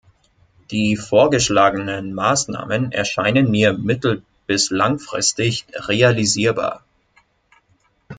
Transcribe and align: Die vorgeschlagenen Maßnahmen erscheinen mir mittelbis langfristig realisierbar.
Die 0.71 0.97
vorgeschlagenen 0.97 2.15
Maßnahmen 2.15 2.91
erscheinen 2.91 3.51
mir 3.51 3.73
mittelbis 3.73 4.71
langfristig 4.71 5.67
realisierbar. 5.75 6.83